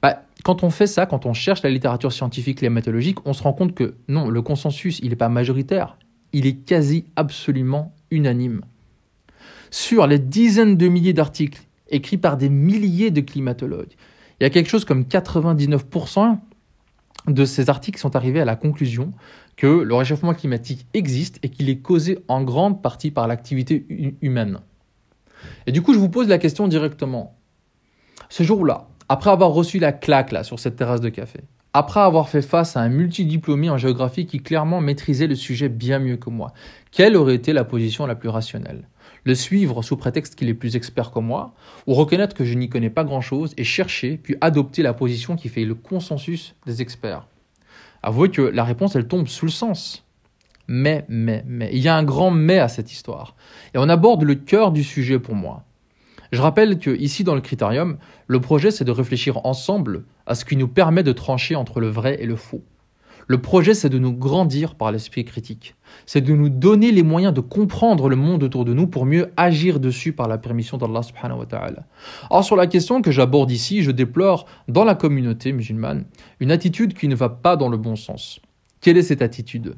Bah, 0.00 0.22
quand 0.44 0.62
on 0.62 0.70
fait 0.70 0.86
ça, 0.86 1.06
quand 1.06 1.26
on 1.26 1.34
cherche 1.34 1.62
la 1.62 1.70
littérature 1.70 2.12
scientifique 2.12 2.58
climatologique, 2.58 3.18
on 3.26 3.32
se 3.32 3.42
rend 3.42 3.52
compte 3.52 3.74
que 3.74 3.94
non, 4.08 4.28
le 4.28 4.42
consensus, 4.42 4.98
il 5.02 5.10
n'est 5.10 5.16
pas 5.16 5.28
majoritaire, 5.28 5.98
il 6.32 6.46
est 6.46 6.56
quasi 6.56 7.04
absolument 7.16 7.94
unanime. 8.10 8.62
Sur 9.70 10.06
les 10.06 10.18
dizaines 10.18 10.76
de 10.76 10.88
milliers 10.88 11.12
d'articles 11.12 11.62
écrits 11.90 12.16
par 12.16 12.36
des 12.36 12.48
milliers 12.48 13.10
de 13.10 13.20
climatologues, 13.20 13.92
il 14.40 14.44
y 14.44 14.46
a 14.46 14.50
quelque 14.50 14.70
chose 14.70 14.84
comme 14.84 15.02
99% 15.02 16.38
de 17.28 17.44
ces 17.44 17.70
articles 17.70 17.98
sont 17.98 18.16
arrivés 18.16 18.40
à 18.40 18.44
la 18.44 18.56
conclusion 18.56 19.12
que 19.56 19.66
le 19.66 19.94
réchauffement 19.94 20.34
climatique 20.34 20.86
existe 20.94 21.38
et 21.42 21.48
qu'il 21.48 21.68
est 21.68 21.78
causé 21.78 22.20
en 22.28 22.42
grande 22.42 22.82
partie 22.82 23.10
par 23.10 23.26
l'activité 23.26 23.86
humaine. 24.22 24.58
Et 25.66 25.72
du 25.72 25.82
coup, 25.82 25.94
je 25.94 25.98
vous 25.98 26.08
pose 26.08 26.28
la 26.28 26.38
question 26.38 26.68
directement. 26.68 27.36
Ce 28.28 28.42
jour-là, 28.42 28.88
après 29.08 29.30
avoir 29.30 29.50
reçu 29.50 29.78
la 29.78 29.92
claque 29.92 30.34
sur 30.44 30.58
cette 30.58 30.76
terrasse 30.76 31.00
de 31.00 31.08
café, 31.08 31.40
après 31.72 32.00
avoir 32.00 32.28
fait 32.28 32.42
face 32.42 32.76
à 32.76 32.80
un 32.80 32.88
multidiplômé 32.88 33.70
en 33.70 33.78
géographie 33.78 34.26
qui 34.26 34.40
clairement 34.40 34.80
maîtrisait 34.80 35.26
le 35.26 35.34
sujet 35.34 35.68
bien 35.68 35.98
mieux 35.98 36.16
que 36.16 36.30
moi, 36.30 36.52
quelle 36.90 37.16
aurait 37.16 37.34
été 37.34 37.52
la 37.52 37.64
position 37.64 38.06
la 38.06 38.14
plus 38.14 38.28
rationnelle? 38.28 38.88
Le 39.24 39.34
suivre 39.34 39.82
sous 39.82 39.96
prétexte 39.96 40.34
qu'il 40.34 40.48
est 40.48 40.54
plus 40.54 40.76
expert 40.76 41.10
que 41.10 41.18
moi, 41.18 41.54
ou 41.86 41.94
reconnaître 41.94 42.34
que 42.34 42.44
je 42.44 42.54
n'y 42.54 42.68
connais 42.68 42.90
pas 42.90 43.04
grand-chose 43.04 43.54
et 43.56 43.64
chercher, 43.64 44.16
puis 44.16 44.36
adopter 44.40 44.82
la 44.82 44.94
position 44.94 45.36
qui 45.36 45.48
fait 45.48 45.64
le 45.64 45.74
consensus 45.74 46.54
des 46.66 46.82
experts 46.82 47.26
Avouez 48.02 48.30
que 48.30 48.42
la 48.42 48.64
réponse, 48.64 48.94
elle 48.94 49.08
tombe 49.08 49.26
sous 49.26 49.46
le 49.46 49.50
sens. 49.50 50.04
Mais, 50.68 51.04
mais, 51.08 51.42
mais, 51.46 51.70
il 51.72 51.80
y 51.80 51.88
a 51.88 51.96
un 51.96 52.04
grand 52.04 52.30
mais 52.30 52.58
à 52.58 52.68
cette 52.68 52.92
histoire. 52.92 53.34
Et 53.74 53.78
on 53.78 53.88
aborde 53.88 54.22
le 54.22 54.34
cœur 54.34 54.70
du 54.70 54.84
sujet 54.84 55.18
pour 55.18 55.34
moi. 55.34 55.64
Je 56.30 56.42
rappelle 56.42 56.78
que 56.78 56.94
ici 56.96 57.24
dans 57.24 57.34
le 57.34 57.40
critérium, 57.40 57.96
le 58.26 58.40
projet 58.40 58.70
c'est 58.70 58.84
de 58.84 58.92
réfléchir 58.92 59.44
ensemble 59.46 60.04
à 60.26 60.34
ce 60.34 60.44
qui 60.44 60.56
nous 60.56 60.68
permet 60.68 61.02
de 61.02 61.12
trancher 61.12 61.56
entre 61.56 61.80
le 61.80 61.88
vrai 61.88 62.18
et 62.20 62.26
le 62.26 62.36
faux. 62.36 62.62
Le 63.30 63.36
projet 63.36 63.74
c'est 63.74 63.90
de 63.90 63.98
nous 63.98 64.14
grandir 64.14 64.74
par 64.74 64.90
l'esprit 64.90 65.26
critique. 65.26 65.74
C'est 66.06 66.22
de 66.22 66.32
nous 66.32 66.48
donner 66.48 66.92
les 66.92 67.02
moyens 67.02 67.34
de 67.34 67.42
comprendre 67.42 68.08
le 68.08 68.16
monde 68.16 68.42
autour 68.42 68.64
de 68.64 68.72
nous 68.72 68.86
pour 68.86 69.04
mieux 69.04 69.30
agir 69.36 69.80
dessus 69.80 70.14
par 70.14 70.28
la 70.28 70.38
permission 70.38 70.78
d'Allah 70.78 71.02
subhanahu 71.02 71.40
wa 71.40 71.46
ta'ala. 71.46 71.84
Or 72.30 72.42
sur 72.42 72.56
la 72.56 72.66
question 72.66 73.02
que 73.02 73.10
j'aborde 73.10 73.50
ici, 73.50 73.82
je 73.82 73.90
déplore 73.90 74.46
dans 74.66 74.82
la 74.82 74.94
communauté 74.94 75.52
musulmane 75.52 76.06
une 76.40 76.50
attitude 76.50 76.94
qui 76.94 77.06
ne 77.06 77.14
va 77.14 77.28
pas 77.28 77.56
dans 77.56 77.68
le 77.68 77.76
bon 77.76 77.96
sens. 77.96 78.40
Quelle 78.80 78.96
est 78.96 79.02
cette 79.02 79.20
attitude? 79.20 79.74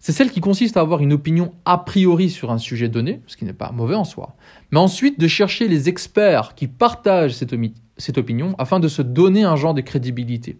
C'est 0.00 0.12
celle 0.12 0.32
qui 0.32 0.40
consiste 0.40 0.76
à 0.76 0.80
avoir 0.80 1.00
une 1.00 1.12
opinion 1.12 1.52
a 1.66 1.78
priori 1.78 2.30
sur 2.30 2.50
un 2.50 2.58
sujet 2.58 2.88
donné, 2.88 3.20
ce 3.28 3.36
qui 3.36 3.44
n'est 3.44 3.52
pas 3.52 3.70
mauvais 3.70 3.94
en 3.94 4.04
soi, 4.04 4.34
mais 4.72 4.78
ensuite 4.80 5.20
de 5.20 5.28
chercher 5.28 5.68
les 5.68 5.88
experts 5.88 6.56
qui 6.56 6.66
partagent 6.66 7.34
cette, 7.34 7.54
cette 7.96 8.18
opinion 8.18 8.56
afin 8.58 8.80
de 8.80 8.88
se 8.88 9.02
donner 9.02 9.44
un 9.44 9.54
genre 9.54 9.74
de 9.74 9.82
crédibilité. 9.82 10.58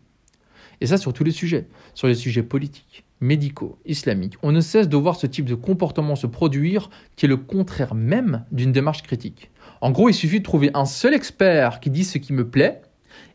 Et 0.80 0.86
ça 0.86 0.96
sur 0.96 1.12
tous 1.12 1.24
les 1.24 1.30
sujets, 1.30 1.66
sur 1.94 2.08
les 2.08 2.14
sujets 2.14 2.42
politiques, 2.42 3.04
médicaux, 3.20 3.78
islamiques. 3.86 4.36
On 4.42 4.52
ne 4.52 4.60
cesse 4.60 4.88
de 4.88 4.96
voir 4.96 5.16
ce 5.16 5.26
type 5.26 5.46
de 5.46 5.54
comportement 5.54 6.16
se 6.16 6.26
produire 6.26 6.90
qui 7.16 7.26
est 7.26 7.28
le 7.28 7.36
contraire 7.36 7.94
même 7.94 8.44
d'une 8.52 8.72
démarche 8.72 9.02
critique. 9.02 9.50
En 9.80 9.90
gros, 9.90 10.08
il 10.08 10.14
suffit 10.14 10.38
de 10.38 10.44
trouver 10.44 10.70
un 10.74 10.84
seul 10.84 11.14
expert 11.14 11.80
qui 11.80 11.90
dit 11.90 12.04
ce 12.04 12.18
qui 12.18 12.32
me 12.32 12.48
plaît 12.48 12.82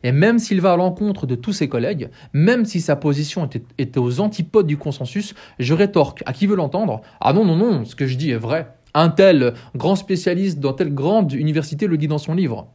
et 0.02 0.12
même 0.12 0.38
s'il 0.38 0.60
va 0.60 0.72
à 0.72 0.76
l'encontre 0.76 1.26
de 1.26 1.34
tous 1.34 1.52
ses 1.52 1.68
collègues, 1.68 2.10
même 2.32 2.64
si 2.64 2.80
sa 2.80 2.96
position 2.96 3.48
était, 3.78 3.98
aux 3.98 4.20
antipodes 4.20 4.66
du 4.66 4.76
consensus, 4.76 5.34
je 5.58 5.74
rétorque 5.74 6.22
à 6.26 6.32
qui 6.32 6.46
veut 6.46 6.56
l'entendre 6.56 7.00
Ah 7.20 7.32
non, 7.32 7.44
non, 7.44 7.56
non, 7.56 7.84
ce 7.84 7.94
que 7.96 8.06
je 8.06 8.16
dis 8.16 8.30
est 8.30 8.36
vrai. 8.36 8.68
Un 8.94 9.08
tel 9.08 9.54
grand 9.74 9.96
spécialiste 9.96 10.60
dans 10.60 10.72
telle 10.72 10.94
grande 10.94 11.32
université 11.32 11.86
le 11.86 11.96
dit 11.96 12.08
dans 12.08 12.18
son 12.18 12.34
livre. 12.34 12.68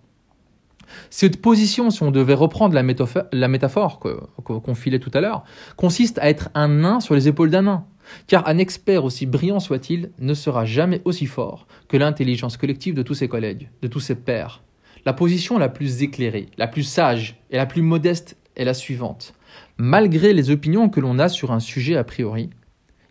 Cette 1.09 1.41
position, 1.41 1.89
si 1.89 2.03
on 2.03 2.11
devait 2.11 2.33
reprendre 2.33 2.75
la 2.75 2.83
métaphore, 2.83 3.23
la 3.31 3.47
métaphore 3.47 3.99
qu'on 3.99 4.75
filait 4.75 4.99
tout 4.99 5.11
à 5.13 5.21
l'heure, 5.21 5.43
consiste 5.75 6.19
à 6.19 6.29
être 6.29 6.49
un 6.53 6.67
nain 6.67 6.99
sur 6.99 7.15
les 7.15 7.27
épaules 7.27 7.49
d'un 7.49 7.63
nain. 7.63 7.85
Car 8.27 8.47
un 8.47 8.57
expert 8.57 9.03
aussi 9.03 9.25
brillant 9.25 9.59
soit-il 9.59 10.11
ne 10.19 10.33
sera 10.33 10.65
jamais 10.65 11.01
aussi 11.05 11.25
fort 11.25 11.67
que 11.87 11.97
l'intelligence 11.97 12.57
collective 12.57 12.95
de 12.95 13.03
tous 13.03 13.13
ses 13.13 13.27
collègues, 13.27 13.69
de 13.81 13.87
tous 13.87 13.99
ses 13.99 14.15
pairs. 14.15 14.63
La 15.05 15.13
position 15.13 15.57
la 15.57 15.69
plus 15.69 16.01
éclairée, 16.01 16.47
la 16.57 16.67
plus 16.67 16.83
sage 16.83 17.39
et 17.51 17.57
la 17.57 17.65
plus 17.65 17.81
modeste 17.81 18.37
est 18.55 18.65
la 18.65 18.73
suivante. 18.73 19.33
Malgré 19.77 20.33
les 20.33 20.49
opinions 20.49 20.89
que 20.89 20.99
l'on 20.99 21.19
a 21.19 21.29
sur 21.29 21.51
un 21.51 21.59
sujet 21.59 21.95
a 21.95 22.03
priori, 22.03 22.49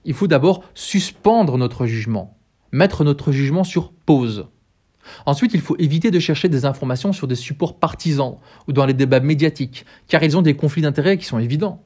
il 0.04 0.14
faut 0.14 0.26
d'abord 0.26 0.64
suspendre 0.75 1.59
notre 1.59 1.87
jugement, 1.87 2.37
mettre 2.73 3.04
notre 3.04 3.33
jugement 3.33 3.64
sur 3.64 3.92
pause. 3.92 4.49
Ensuite, 5.27 5.55
il 5.55 5.61
faut 5.61 5.77
éviter 5.79 6.11
de 6.11 6.19
chercher 6.19 6.49
des 6.49 6.65
informations 6.65 7.12
sur 7.12 7.27
des 7.27 7.35
supports 7.35 7.79
partisans 7.79 8.37
ou 8.67 8.73
dans 8.73 8.87
les 8.87 8.95
débats 8.95 9.21
médiatiques, 9.21 9.85
car 10.09 10.23
ils 10.23 10.37
ont 10.37 10.43
des 10.43 10.55
conflits 10.55 10.83
d'intérêts 10.83 11.19
qui 11.19 11.25
sont 11.25 11.38
évidents. 11.38 11.83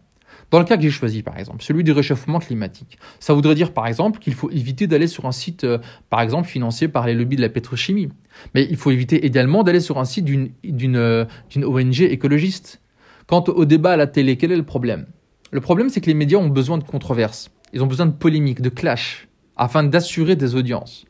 Dans 0.50 0.59
le 0.59 0.67
cas 0.67 0.76
que 0.76 0.83
j'ai 0.83 0.91
choisi, 0.91 1.23
par 1.23 1.38
exemple, 1.38 1.62
celui 1.62 1.83
du 1.83 1.93
réchauffement 1.93 2.38
climatique, 2.38 2.99
ça 3.21 3.33
voudrait 3.33 3.55
dire, 3.55 3.73
par 3.73 3.87
exemple, 3.87 4.19
qu'il 4.19 4.35
faut 4.35 4.50
éviter 4.50 4.87
d'aller 4.87 5.07
sur 5.07 5.25
un 5.25 5.33
site, 5.33 5.64
euh, 5.64 5.79
par 6.11 6.21
exemple, 6.21 6.47
financé 6.47 6.88
par 6.88 7.07
les 7.07 7.14
lobbies 7.14 7.37
de 7.37 7.41
la 7.41 7.49
pétrochimie. 7.49 8.11
Mais 8.55 8.67
il 8.69 8.76
faut 8.76 8.91
éviter 8.91 9.25
également 9.25 9.62
d'aller 9.62 9.81
sur 9.81 9.99
un 9.99 10.05
site 10.05 10.26
d'une 10.26 10.97
euh, 10.97 11.25
ONG 11.57 12.02
écologiste. 12.02 12.83
Quant 13.26 13.45
au 13.49 13.64
débat 13.64 13.93
à 13.93 13.97
la 13.97 14.07
télé, 14.07 14.37
quel 14.37 14.52
est 14.52 14.57
le 14.57 14.62
problème? 14.62 15.07
Le 15.52 15.61
problème, 15.62 15.88
c'est 15.88 16.02
que 16.02 16.07
les 16.07 16.14
médias 16.14 16.38
ont 16.38 16.49
besoin 16.49 16.76
de 16.76 16.85
controverses. 16.85 17.50
Ils 17.73 17.83
ont 17.83 17.87
besoin 17.87 18.05
de 18.05 18.12
polémiques, 18.12 18.61
de 18.61 18.69
clash, 18.69 19.29
afin 19.57 19.85
d'assurer 19.85 20.37
des 20.37 20.55
audiences. 20.55 21.07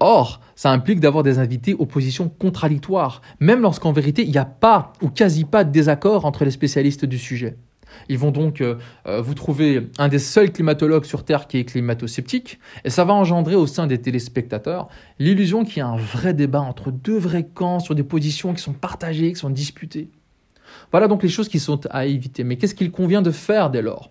Or, 0.00 0.40
ça 0.56 0.70
implique 0.70 1.00
d'avoir 1.00 1.22
des 1.22 1.38
invités 1.38 1.74
aux 1.74 1.86
positions 1.86 2.28
contradictoires, 2.28 3.22
même 3.40 3.62
lorsqu'en 3.62 3.92
vérité, 3.92 4.22
il 4.22 4.30
n'y 4.30 4.38
a 4.38 4.44
pas 4.44 4.92
ou 5.02 5.08
quasi 5.08 5.44
pas 5.44 5.64
de 5.64 5.70
désaccord 5.70 6.24
entre 6.24 6.44
les 6.44 6.50
spécialistes 6.50 7.04
du 7.04 7.18
sujet. 7.18 7.56
Ils 8.08 8.18
vont 8.18 8.30
donc 8.30 8.60
euh, 8.60 8.76
euh, 9.06 9.20
vous 9.22 9.34
trouver 9.34 9.88
un 9.98 10.08
des 10.08 10.18
seuls 10.18 10.52
climatologues 10.52 11.04
sur 11.04 11.24
Terre 11.24 11.46
qui 11.46 11.58
est 11.58 11.64
climato-sceptique, 11.64 12.58
et 12.84 12.90
ça 12.90 13.04
va 13.04 13.14
engendrer 13.14 13.54
au 13.54 13.66
sein 13.66 13.86
des 13.86 14.00
téléspectateurs 14.00 14.88
l'illusion 15.18 15.64
qu'il 15.64 15.78
y 15.78 15.80
a 15.80 15.86
un 15.86 15.96
vrai 15.96 16.34
débat 16.34 16.60
entre 16.60 16.90
deux 16.90 17.18
vrais 17.18 17.46
camps 17.46 17.78
sur 17.78 17.94
des 17.94 18.02
positions 18.02 18.52
qui 18.52 18.62
sont 18.62 18.72
partagées, 18.72 19.32
qui 19.32 19.38
sont 19.38 19.50
disputées. 19.50 20.10
Voilà 20.90 21.08
donc 21.08 21.22
les 21.22 21.28
choses 21.28 21.48
qui 21.48 21.60
sont 21.60 21.80
à 21.90 22.06
éviter. 22.06 22.44
Mais 22.44 22.56
qu'est-ce 22.56 22.74
qu'il 22.74 22.90
convient 22.90 23.22
de 23.22 23.30
faire 23.30 23.70
dès 23.70 23.82
lors? 23.82 24.10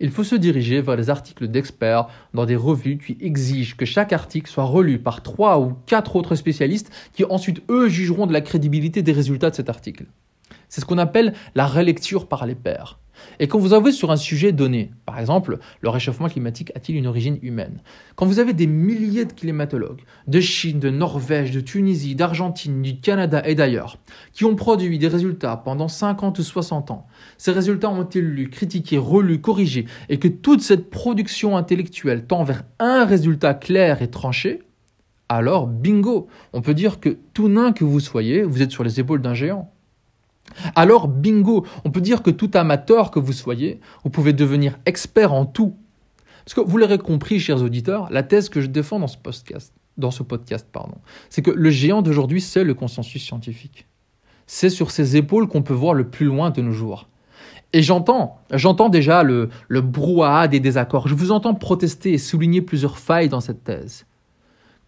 Il 0.00 0.10
faut 0.10 0.24
se 0.24 0.34
diriger 0.34 0.80
vers 0.80 0.96
les 0.96 1.10
articles 1.10 1.48
d'experts 1.48 2.08
dans 2.34 2.46
des 2.46 2.56
revues 2.56 2.98
qui 2.98 3.16
exigent 3.20 3.76
que 3.76 3.84
chaque 3.84 4.12
article 4.12 4.50
soit 4.50 4.64
relu 4.64 4.98
par 4.98 5.22
trois 5.22 5.60
ou 5.60 5.74
quatre 5.86 6.16
autres 6.16 6.34
spécialistes 6.34 6.90
qui 7.12 7.24
ensuite, 7.24 7.62
eux, 7.70 7.88
jugeront 7.88 8.26
de 8.26 8.32
la 8.32 8.40
crédibilité 8.40 9.02
des 9.02 9.12
résultats 9.12 9.50
de 9.50 9.56
cet 9.56 9.68
article. 9.68 10.06
C'est 10.68 10.80
ce 10.80 10.86
qu'on 10.86 10.98
appelle 10.98 11.34
la 11.54 11.66
relecture 11.66 12.28
par 12.28 12.46
les 12.46 12.54
pairs. 12.54 12.98
Et 13.40 13.48
quand 13.48 13.58
vous 13.58 13.72
avez 13.72 13.92
sur 13.92 14.10
un 14.10 14.16
sujet 14.16 14.52
donné, 14.52 14.90
par 15.06 15.18
exemple, 15.18 15.58
le 15.80 15.88
réchauffement 15.88 16.28
climatique 16.28 16.72
a-t-il 16.74 16.96
une 16.96 17.06
origine 17.06 17.38
humaine? 17.42 17.80
Quand 18.16 18.26
vous 18.26 18.38
avez 18.38 18.52
des 18.52 18.66
milliers 18.66 19.24
de 19.24 19.32
climatologues 19.32 20.02
de 20.26 20.40
Chine, 20.40 20.78
de 20.78 20.90
Norvège, 20.90 21.50
de 21.50 21.60
Tunisie, 21.60 22.14
d'Argentine, 22.14 22.82
du 22.82 23.00
Canada 23.00 23.42
et 23.44 23.54
d'ailleurs, 23.54 23.98
qui 24.32 24.44
ont 24.44 24.54
produit 24.54 24.98
des 24.98 25.08
résultats 25.08 25.56
pendant 25.56 25.88
50 25.88 26.38
ou 26.38 26.42
60 26.42 26.90
ans, 26.90 27.06
ces 27.36 27.52
résultats 27.52 27.90
ont 27.90 28.02
été 28.02 28.20
lus, 28.20 28.50
critiqués, 28.50 28.98
relus, 28.98 29.40
corrigés, 29.40 29.86
et 30.08 30.18
que 30.18 30.28
toute 30.28 30.60
cette 30.60 30.90
production 30.90 31.56
intellectuelle 31.56 32.26
tend 32.26 32.44
vers 32.44 32.64
un 32.78 33.04
résultat 33.04 33.54
clair 33.54 34.02
et 34.02 34.10
tranché, 34.10 34.62
alors 35.28 35.66
bingo, 35.66 36.28
on 36.52 36.62
peut 36.62 36.74
dire 36.74 37.00
que 37.00 37.18
tout 37.34 37.48
nain 37.48 37.72
que 37.72 37.84
vous 37.84 38.00
soyez, 38.00 38.42
vous 38.42 38.62
êtes 38.62 38.70
sur 38.70 38.82
les 38.84 38.98
épaules 38.98 39.20
d'un 39.20 39.34
géant. 39.34 39.70
Alors, 40.74 41.08
bingo, 41.08 41.66
on 41.84 41.90
peut 41.90 42.00
dire 42.00 42.22
que 42.22 42.30
tout 42.30 42.50
amateur 42.54 43.10
que 43.10 43.18
vous 43.18 43.32
soyez, 43.32 43.80
vous 44.04 44.10
pouvez 44.10 44.32
devenir 44.32 44.78
expert 44.86 45.32
en 45.32 45.46
tout. 45.46 45.76
Parce 46.44 46.54
que 46.54 46.60
vous 46.60 46.78
l'aurez 46.78 46.98
compris, 46.98 47.40
chers 47.40 47.62
auditeurs, 47.62 48.08
la 48.10 48.22
thèse 48.22 48.48
que 48.48 48.60
je 48.60 48.66
défends 48.68 48.98
dans 48.98 49.06
ce 50.10 50.22
podcast, 50.22 50.66
pardon, 50.72 50.96
c'est 51.28 51.42
que 51.42 51.50
le 51.50 51.70
géant 51.70 52.02
d'aujourd'hui, 52.02 52.40
c'est 52.40 52.64
le 52.64 52.74
consensus 52.74 53.22
scientifique. 53.22 53.86
C'est 54.46 54.70
sur 54.70 54.90
ses 54.90 55.16
épaules 55.16 55.46
qu'on 55.46 55.62
peut 55.62 55.74
voir 55.74 55.92
le 55.92 56.08
plus 56.08 56.24
loin 56.24 56.50
de 56.50 56.62
nos 56.62 56.72
jours. 56.72 57.08
Et 57.74 57.82
j'entends, 57.82 58.38
j'entends 58.50 58.88
déjà 58.88 59.22
le, 59.22 59.50
le 59.68 59.82
brouhaha 59.82 60.48
des 60.48 60.58
désaccords. 60.58 61.06
Je 61.06 61.14
vous 61.14 61.32
entends 61.32 61.54
protester 61.54 62.14
et 62.14 62.18
souligner 62.18 62.62
plusieurs 62.62 62.98
failles 62.98 63.28
dans 63.28 63.40
cette 63.40 63.62
thèse. 63.62 64.06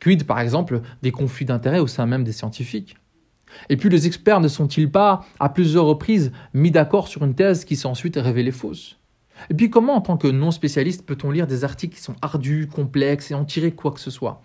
Quid, 0.00 0.24
par 0.24 0.40
exemple, 0.40 0.80
des 1.02 1.12
conflits 1.12 1.44
d'intérêts 1.44 1.78
au 1.78 1.86
sein 1.86 2.06
même 2.06 2.24
des 2.24 2.32
scientifiques? 2.32 2.96
Et 3.68 3.76
puis 3.76 3.88
les 3.88 4.06
experts 4.06 4.40
ne 4.40 4.48
sont-ils 4.48 4.90
pas, 4.90 5.24
à 5.38 5.48
plusieurs 5.48 5.84
reprises, 5.84 6.32
mis 6.54 6.70
d'accord 6.70 7.08
sur 7.08 7.24
une 7.24 7.34
thèse 7.34 7.64
qui 7.64 7.76
s'est 7.76 7.86
ensuite 7.86 8.16
révélée 8.16 8.52
fausse? 8.52 8.96
Et 9.48 9.54
puis 9.54 9.70
comment, 9.70 9.94
en 9.94 10.00
tant 10.00 10.16
que 10.16 10.28
non-spécialiste, 10.28 11.06
peut-on 11.06 11.30
lire 11.30 11.46
des 11.46 11.64
articles 11.64 11.94
qui 11.94 12.02
sont 12.02 12.16
ardus, 12.20 12.68
complexes 12.68 13.30
et 13.30 13.34
en 13.34 13.44
tirer 13.44 13.72
quoi 13.72 13.92
que 13.92 14.00
ce 14.00 14.10
soit? 14.10 14.42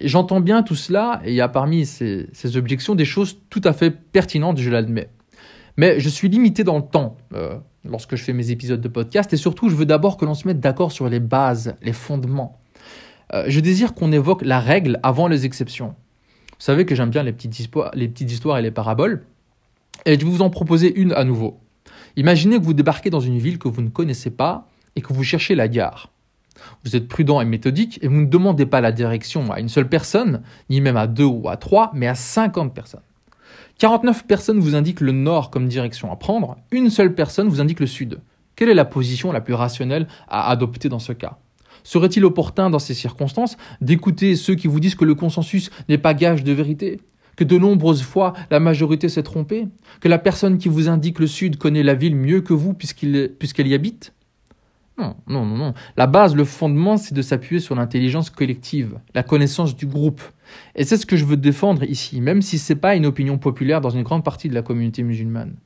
J'entends 0.00 0.40
bien 0.40 0.62
tout 0.62 0.74
cela, 0.74 1.20
et 1.24 1.30
il 1.30 1.34
y 1.34 1.40
a 1.40 1.48
parmi 1.48 1.84
ces, 1.84 2.28
objections 2.56 2.94
des 2.94 3.04
choses 3.04 3.38
tout 3.50 3.60
à 3.64 3.72
fait 3.72 3.90
pertinentes, 3.90 4.58
je 4.58 4.70
l'admets. 4.70 5.10
Mais 5.76 6.00
je 6.00 6.08
suis 6.08 6.28
limité 6.28 6.64
dans 6.64 6.78
le 6.78 6.84
temps 6.84 7.16
euh, 7.34 7.56
lorsque 7.84 8.16
je 8.16 8.24
fais 8.24 8.32
mes 8.32 8.50
épisodes 8.50 8.80
de 8.80 8.88
podcast, 8.88 9.32
et 9.32 9.36
surtout, 9.36 9.68
je 9.68 9.76
veux 9.76 9.86
d'abord 9.86 10.16
que 10.16 10.24
l'on 10.24 10.34
se 10.34 10.48
mette 10.48 10.60
d'accord 10.60 10.92
sur 10.92 11.08
les 11.08 11.20
bases, 11.20 11.76
les 11.82 11.92
fondements. 11.92 12.58
Euh, 13.34 13.44
je 13.48 13.60
désire 13.60 13.94
qu'on 13.94 14.12
évoque 14.12 14.42
la 14.42 14.60
règle 14.60 14.98
avant 15.02 15.28
les 15.28 15.44
exceptions. 15.44 15.94
Vous 16.58 16.64
savez 16.64 16.86
que 16.86 16.94
j'aime 16.94 17.10
bien 17.10 17.22
les 17.22 17.32
petites, 17.32 17.60
histoires, 17.60 18.58
et 18.58 18.62
les 18.62 18.70
paraboles. 18.70 19.22
Et 20.04 20.14
je 20.14 20.24
vais 20.24 20.30
vous 20.30 20.42
en 20.42 20.50
proposer 20.50 20.92
une 20.98 21.12
à 21.12 21.22
nouveau. 21.22 21.60
Imaginez 22.16 22.58
que 22.58 22.64
vous 22.64 22.74
débarquez 22.74 23.10
dans 23.10 23.20
une 23.20 23.38
ville 23.38 23.58
que 23.58 23.68
vous 23.68 23.80
ne 23.80 23.90
connaissez 23.90 24.30
pas 24.30 24.66
et 24.96 25.00
que 25.00 25.12
vous 25.12 25.22
cherchez 25.22 25.54
la 25.54 25.68
gare. 25.68 26.10
Vous 26.84 26.96
êtes 26.96 27.06
prudent 27.06 27.40
et 27.40 27.44
méthodique 27.44 28.00
et 28.02 28.08
vous 28.08 28.16
ne 28.16 28.26
demandez 28.26 28.66
pas 28.66 28.80
la 28.80 28.90
direction 28.90 29.52
à 29.52 29.60
une 29.60 29.68
seule 29.68 29.88
personne, 29.88 30.42
ni 30.68 30.80
même 30.80 30.96
à 30.96 31.06
deux 31.06 31.24
ou 31.24 31.48
à 31.48 31.56
trois, 31.56 31.92
mais 31.94 32.08
à 32.08 32.16
50 32.16 32.74
personnes. 32.74 33.02
49 33.78 34.26
personnes 34.26 34.58
vous 34.58 34.74
indiquent 34.74 35.00
le 35.00 35.12
nord 35.12 35.50
comme 35.50 35.68
direction 35.68 36.10
à 36.10 36.16
prendre, 36.16 36.56
une 36.72 36.90
seule 36.90 37.14
personne 37.14 37.48
vous 37.48 37.60
indique 37.60 37.78
le 37.78 37.86
sud. 37.86 38.18
Quelle 38.56 38.70
est 38.70 38.74
la 38.74 38.84
position 38.84 39.30
la 39.30 39.40
plus 39.40 39.54
rationnelle 39.54 40.08
à 40.26 40.50
adopter 40.50 40.88
dans 40.88 40.98
ce 40.98 41.12
cas? 41.12 41.38
Serait-il 41.88 42.22
opportun 42.26 42.68
dans 42.68 42.78
ces 42.78 42.92
circonstances 42.92 43.56
d'écouter 43.80 44.36
ceux 44.36 44.54
qui 44.54 44.66
vous 44.66 44.78
disent 44.78 44.94
que 44.94 45.06
le 45.06 45.14
consensus 45.14 45.70
n'est 45.88 45.96
pas 45.96 46.12
gage 46.12 46.44
de 46.44 46.52
vérité 46.52 47.00
que 47.34 47.44
de 47.44 47.56
nombreuses 47.56 48.02
fois 48.02 48.34
la 48.50 48.60
majorité 48.60 49.08
s'est 49.08 49.22
trompée, 49.22 49.68
que 50.00 50.08
la 50.08 50.18
personne 50.18 50.58
qui 50.58 50.68
vous 50.68 50.90
indique 50.90 51.18
le 51.18 51.26
Sud 51.26 51.56
connaît 51.56 51.82
la 51.82 51.94
ville 51.94 52.14
mieux 52.14 52.42
que 52.42 52.52
vous 52.52 52.74
puisqu'elle 52.74 53.66
y 53.66 53.72
habite? 53.72 54.12
Non, 54.98 55.16
non, 55.28 55.46
non, 55.46 55.56
non. 55.56 55.72
La 55.96 56.06
base, 56.06 56.36
le 56.36 56.44
fondement, 56.44 56.98
c'est 56.98 57.14
de 57.14 57.22
s'appuyer 57.22 57.58
sur 57.58 57.74
l'intelligence 57.74 58.28
collective, 58.28 58.98
la 59.14 59.22
connaissance 59.22 59.74
du 59.74 59.86
groupe. 59.86 60.20
Et 60.74 60.84
c'est 60.84 60.98
ce 60.98 61.06
que 61.06 61.16
je 61.16 61.24
veux 61.24 61.38
défendre 61.38 61.84
ici, 61.84 62.20
même 62.20 62.42
si 62.42 62.58
ce 62.58 62.74
n'est 62.74 62.78
pas 62.78 62.96
une 62.96 63.06
opinion 63.06 63.38
populaire 63.38 63.80
dans 63.80 63.88
une 63.88 64.02
grande 64.02 64.24
partie 64.24 64.50
de 64.50 64.54
la 64.54 64.60
communauté 64.60 65.02
musulmane. 65.02 65.56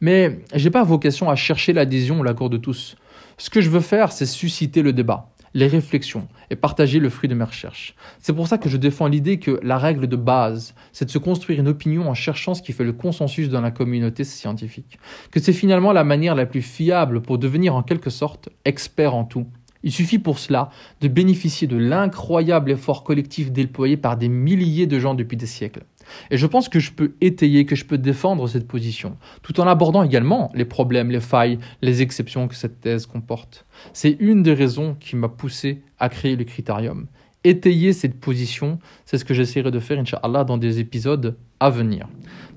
Mais 0.00 0.38
j'ai 0.54 0.70
pas 0.70 0.84
vocation 0.84 1.30
à 1.30 1.34
chercher 1.34 1.72
l'adhésion 1.72 2.20
ou 2.20 2.22
l'accord 2.22 2.50
de 2.50 2.58
tous. 2.58 2.94
Ce 3.38 3.50
que 3.50 3.60
je 3.60 3.70
veux 3.70 3.80
faire, 3.80 4.12
c'est 4.12 4.26
susciter 4.26 4.80
le 4.80 4.92
débat 4.92 5.33
les 5.54 5.68
réflexions 5.68 6.28
et 6.50 6.56
partager 6.56 6.98
le 6.98 7.08
fruit 7.08 7.28
de 7.28 7.34
mes 7.34 7.44
recherches. 7.44 7.94
C'est 8.20 8.32
pour 8.32 8.48
ça 8.48 8.58
que 8.58 8.68
je 8.68 8.76
défends 8.76 9.06
l'idée 9.06 9.38
que 9.38 9.60
la 9.62 9.78
règle 9.78 10.08
de 10.08 10.16
base, 10.16 10.74
c'est 10.92 11.04
de 11.04 11.10
se 11.10 11.18
construire 11.18 11.60
une 11.60 11.68
opinion 11.68 12.08
en 12.08 12.14
cherchant 12.14 12.54
ce 12.54 12.62
qui 12.62 12.72
fait 12.72 12.84
le 12.84 12.92
consensus 12.92 13.48
dans 13.48 13.60
la 13.60 13.70
communauté 13.70 14.24
scientifique. 14.24 14.98
Que 15.30 15.40
c'est 15.40 15.52
finalement 15.52 15.92
la 15.92 16.04
manière 16.04 16.34
la 16.34 16.46
plus 16.46 16.62
fiable 16.62 17.22
pour 17.22 17.38
devenir 17.38 17.74
en 17.74 17.82
quelque 17.82 18.10
sorte 18.10 18.48
expert 18.64 19.14
en 19.14 19.24
tout. 19.24 19.46
Il 19.84 19.92
suffit 19.92 20.18
pour 20.18 20.38
cela 20.38 20.70
de 21.02 21.08
bénéficier 21.08 21.68
de 21.68 21.76
l'incroyable 21.76 22.70
effort 22.70 23.04
collectif 23.04 23.52
déployé 23.52 23.98
par 23.98 24.16
des 24.16 24.30
milliers 24.30 24.86
de 24.86 24.98
gens 24.98 25.14
depuis 25.14 25.36
des 25.36 25.46
siècles. 25.46 25.84
Et 26.30 26.38
je 26.38 26.46
pense 26.46 26.70
que 26.70 26.80
je 26.80 26.90
peux 26.90 27.12
étayer, 27.20 27.66
que 27.66 27.76
je 27.76 27.84
peux 27.84 27.98
défendre 27.98 28.48
cette 28.48 28.66
position, 28.66 29.18
tout 29.42 29.60
en 29.60 29.66
abordant 29.66 30.02
également 30.02 30.50
les 30.54 30.64
problèmes, 30.64 31.10
les 31.10 31.20
failles, 31.20 31.58
les 31.82 32.00
exceptions 32.00 32.48
que 32.48 32.54
cette 32.54 32.80
thèse 32.80 33.04
comporte. 33.04 33.66
C'est 33.92 34.16
une 34.20 34.42
des 34.42 34.54
raisons 34.54 34.96
qui 34.98 35.16
m'a 35.16 35.28
poussé 35.28 35.82
à 35.98 36.08
créer 36.08 36.36
le 36.36 36.44
critérium. 36.44 37.06
Étayer 37.44 37.92
cette 37.92 38.18
position, 38.18 38.78
c'est 39.04 39.18
ce 39.18 39.24
que 39.24 39.34
j'essaierai 39.34 39.70
de 39.70 39.80
faire, 39.80 39.98
Inch'Allah, 39.98 40.44
dans 40.44 40.56
des 40.56 40.80
épisodes 40.80 41.36
à 41.60 41.68
venir. 41.68 42.08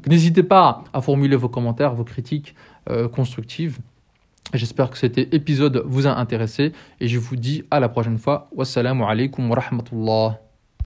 N'hésitez 0.07 0.43
pas 0.43 0.85
à 0.93 1.01
formuler 1.01 1.35
vos 1.35 1.49
commentaires, 1.49 1.93
vos 1.93 2.05
critiques 2.05 2.55
euh, 2.89 3.09
constructives. 3.09 3.79
J'espère 4.53 4.89
que 4.89 4.97
cet 4.97 5.17
épisode 5.17 5.83
vous 5.85 6.07
a 6.07 6.15
intéressé 6.17 6.71
et 7.01 7.07
je 7.07 7.19
vous 7.19 7.35
dis 7.35 7.63
à 7.69 7.79
la 7.79 7.89
prochaine 7.89 8.17
fois. 8.17 8.49
Wassalamu 8.55 9.03
alaikum 9.03 9.49
wa 9.49 9.59
rahmatullah. 9.59 10.46